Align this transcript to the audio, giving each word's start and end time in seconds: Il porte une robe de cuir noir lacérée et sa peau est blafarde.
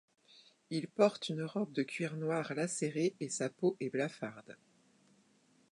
Il 0.71 0.87
porte 0.87 1.29
une 1.29 1.43
robe 1.43 1.71
de 1.73 1.83
cuir 1.83 2.15
noir 2.15 2.55
lacérée 2.55 3.13
et 3.19 3.29
sa 3.29 3.51
peau 3.51 3.77
est 3.79 3.91
blafarde. 3.91 4.57